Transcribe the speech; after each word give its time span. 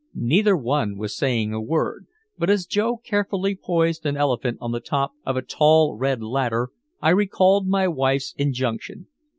Neither 0.15 0.57
one 0.57 0.97
was 0.97 1.15
saying 1.15 1.53
a 1.53 1.61
word, 1.61 2.07
but 2.35 2.49
as 2.49 2.65
Joe 2.65 2.97
carefully 2.97 3.53
poised 3.55 4.03
an 4.03 4.17
elephant 4.17 4.57
on 4.59 4.71
the 4.71 4.79
top 4.79 5.11
of 5.27 5.37
a 5.37 5.43
tall 5.43 5.95
red 5.95 6.23
ladder, 6.23 6.69
I 7.03 7.11
recalled 7.11 7.67
my 7.67 7.87
wife's 7.87 8.33
injunction. 8.35 9.05